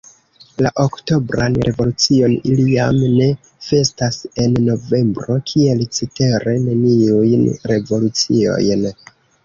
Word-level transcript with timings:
La 0.65 0.69
oktobran 0.83 1.57
revolucion 1.67 2.33
ili 2.53 2.65
jam 2.71 2.97
ne 3.19 3.29
festas 3.67 4.19
en 4.47 4.59
novembro, 4.71 5.39
kiel 5.55 5.87
cetere 6.01 6.59
neniujn 6.67 7.49
revoluciojn. 7.75 8.95